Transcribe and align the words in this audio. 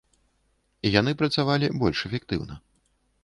Яны 0.99 1.11
працавалі 1.19 1.67
больш 1.83 1.99
эфектыўна. 2.09 2.53